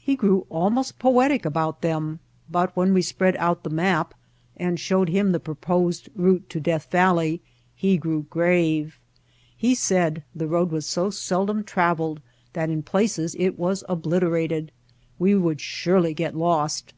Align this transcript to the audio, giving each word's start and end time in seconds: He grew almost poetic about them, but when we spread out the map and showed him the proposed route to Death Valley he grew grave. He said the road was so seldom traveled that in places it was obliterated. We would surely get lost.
He 0.00 0.16
grew 0.16 0.46
almost 0.48 0.98
poetic 0.98 1.44
about 1.44 1.82
them, 1.82 2.20
but 2.50 2.74
when 2.74 2.94
we 2.94 3.02
spread 3.02 3.36
out 3.36 3.64
the 3.64 3.68
map 3.68 4.14
and 4.56 4.80
showed 4.80 5.10
him 5.10 5.30
the 5.32 5.38
proposed 5.40 6.08
route 6.16 6.48
to 6.48 6.58
Death 6.58 6.90
Valley 6.90 7.42
he 7.76 7.98
grew 7.98 8.22
grave. 8.30 8.98
He 9.54 9.74
said 9.74 10.24
the 10.34 10.46
road 10.48 10.70
was 10.70 10.86
so 10.86 11.10
seldom 11.10 11.64
traveled 11.64 12.22
that 12.54 12.70
in 12.70 12.82
places 12.82 13.36
it 13.38 13.58
was 13.58 13.84
obliterated. 13.90 14.72
We 15.18 15.34
would 15.34 15.60
surely 15.60 16.14
get 16.14 16.34
lost. 16.34 16.94